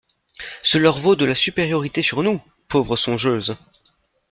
[0.63, 3.55] Ce leur vaut de la supériorité sur nous, pauvres songeuses!